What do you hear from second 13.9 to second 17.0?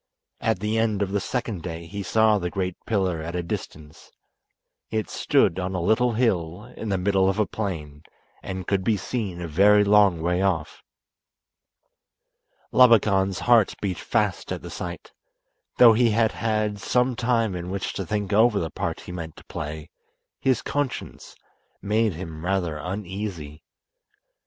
fast at the sight. Though he had had